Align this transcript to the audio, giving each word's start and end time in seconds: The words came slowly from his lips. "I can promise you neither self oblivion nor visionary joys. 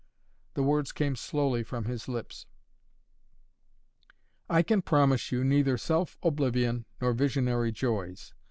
The 0.55 0.63
words 0.63 0.91
came 0.91 1.15
slowly 1.15 1.61
from 1.61 1.85
his 1.85 2.07
lips. 2.07 2.47
"I 4.49 4.63
can 4.63 4.81
promise 4.81 5.31
you 5.31 5.43
neither 5.43 5.77
self 5.77 6.17
oblivion 6.23 6.85
nor 6.99 7.13
visionary 7.13 7.71
joys. 7.71 8.33